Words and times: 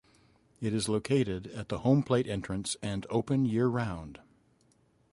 It 0.59 0.73
is 0.73 0.89
located 0.89 1.45
at 1.51 1.69
the 1.69 1.77
home-plate 1.81 2.25
entrance 2.25 2.75
and 2.81 3.05
open 3.11 3.45
year-round. 3.45 4.19